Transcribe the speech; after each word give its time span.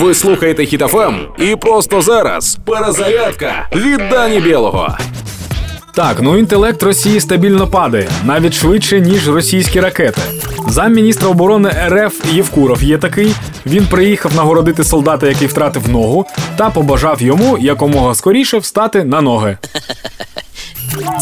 Ви 0.00 0.14
слухаєте 0.14 0.66
Хітофем 0.66 1.20
і 1.38 1.56
просто 1.56 2.02
зараз 2.02 2.58
перезарядка 2.64 3.68
від 3.74 4.00
Дані 4.10 4.40
Білого. 4.40 4.96
Так, 5.94 6.16
ну 6.20 6.38
інтелект 6.38 6.82
Росії 6.82 7.20
стабільно 7.20 7.66
падає, 7.66 8.08
навіть 8.24 8.54
швидше, 8.54 9.00
ніж 9.00 9.28
російські 9.28 9.80
ракети. 9.80 10.20
Замміністра 10.68 11.28
оборони 11.28 11.70
РФ 11.88 12.32
Євкуров 12.32 12.82
є 12.82 12.98
такий. 12.98 13.34
Він 13.66 13.86
приїхав 13.86 14.34
нагородити 14.34 14.84
солдата, 14.84 15.26
який 15.28 15.48
втратив 15.48 15.88
ногу, 15.88 16.26
та 16.56 16.70
побажав 16.70 17.22
йому 17.22 17.58
якомога 17.58 18.14
скоріше 18.14 18.58
встати 18.58 19.04
на 19.04 19.20
ноги. 19.20 19.58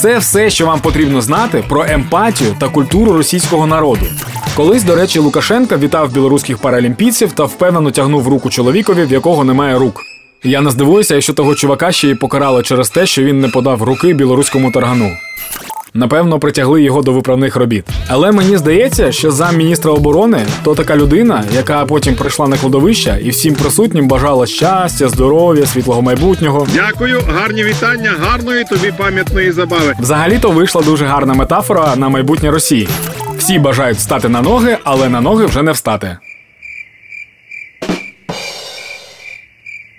Це 0.01 0.19
все, 0.19 0.51
що 0.51 0.67
вам 0.67 0.81
потрібно 0.81 1.23
знати 1.23 1.65
про 1.69 1.85
емпатію 1.89 2.57
та 2.61 2.69
культуру 2.69 3.13
російського 3.13 3.67
народу. 3.67 4.07
Колись, 4.57 4.83
до 4.83 4.95
речі, 4.95 5.19
Лукашенка 5.19 5.77
вітав 5.77 6.13
білоруських 6.13 6.59
паралімпійців 6.59 7.33
та 7.33 7.45
впевнено 7.45 7.91
тягнув 7.91 8.29
руку 8.29 8.51
чоловікові, 8.51 9.05
в 9.05 9.13
якого 9.13 9.45
немає 9.45 9.79
рук. 9.79 10.01
Я 10.45 10.61
не 10.61 10.71
здивуюся, 10.71 11.15
якщо 11.15 11.33
того 11.33 11.55
чувака 11.55 11.93
ще 11.93 12.09
й 12.09 12.15
покарали 12.15 12.63
через 12.63 12.91
те, 12.91 13.07
що 13.07 13.23
він 13.23 13.41
не 13.41 13.49
подав 13.49 13.83
руки 13.83 14.13
білоруському 14.15 14.71
таргану. 14.73 15.11
Напевно, 15.95 16.39
притягли 16.39 16.83
його 16.83 17.03
до 17.03 17.13
виправних 17.13 17.57
робіт. 17.57 17.85
Але 18.09 18.33
мені 18.33 18.57
здається, 18.57 19.13
що 19.13 19.31
замміністра 19.31 19.93
оборони 19.93 20.47
то 20.65 20.75
така 20.75 20.97
людина, 20.97 21.45
яка 21.55 21.85
потім 21.85 22.15
прийшла 22.15 22.49
на 22.49 22.57
кладовище 22.57 23.21
і 23.23 23.31
всім 23.31 23.55
присутнім 23.55 24.09
бажала 24.09 24.47
щастя, 24.47 25.09
здоров'я, 25.09 25.67
світлого 25.67 26.03
майбутнього. 26.03 26.67
Дякую, 26.75 27.21
гарні 27.29 27.65
вітання, 27.65 28.15
гарної 28.21 28.65
тобі 28.65 28.93
пам'ятної 28.99 29.53
забави. 29.53 29.95
Взагалі-то 30.01 30.51
вийшла 30.51 30.83
дуже 30.83 31.05
гарна 31.07 31.35
метафора 31.35 31.97
на 31.97 32.09
майбутнє 32.09 32.51
Росії. 32.51 32.89
Всі 33.39 33.59
бажають 33.59 34.01
стати 34.01 34.29
на 34.29 34.43
ноги, 34.43 34.79
але 34.85 35.09
на 35.09 35.21
ноги 35.21 35.47
вже 35.47 35.63
не 35.63 35.73
встати. 35.73 36.17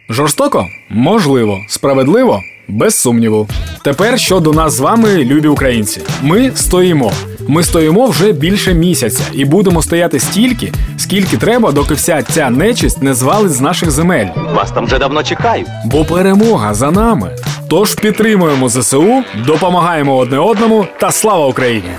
Жорстоко? 0.10 0.68
Можливо. 0.90 1.60
Справедливо? 1.68 2.42
Без 2.68 2.96
сумніву. 3.02 3.48
Тепер 3.84 4.20
щодо 4.20 4.54
нас 4.54 4.74
з 4.74 4.80
вами, 4.80 5.18
любі 5.18 5.48
українці. 5.48 6.02
Ми 6.22 6.52
стоїмо. 6.56 7.12
Ми 7.48 7.64
стоїмо 7.64 8.06
вже 8.06 8.32
більше 8.32 8.74
місяця 8.74 9.24
і 9.34 9.46
будемо 9.46 9.82
стояти 9.82 10.20
стільки, 10.20 10.72
скільки 10.98 11.38
треба, 11.38 11.72
доки 11.72 11.94
вся 11.94 12.24
ця 12.24 12.50
нечисть 12.50 13.02
не 13.02 13.14
звалить 13.14 13.52
з 13.52 13.62
наших 13.62 13.92
земель. 13.92 14.28
Вас 14.54 14.72
там 14.72 14.86
вже 14.86 15.00
давно 15.00 15.24
чекають. 15.24 15.68
Бо 15.86 16.06
перемога 16.06 16.74
за 16.74 16.92
нами. 16.92 17.36
Тож 17.70 17.96
підтримуємо 17.96 18.70
ЗСУ, 18.70 19.24
допомагаємо 19.46 20.16
одне 20.18 20.40
одному 20.40 20.86
та 21.00 21.12
слава 21.12 21.48
Україні! 21.48 21.90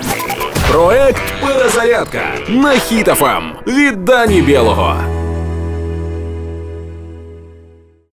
Проект 0.72 1.22
Перезарядка 1.42 2.22
на 2.48 2.70
Хітофем 2.70 3.52
від 3.66 4.04
Дані 4.04 4.42
Білого. 4.42 5.13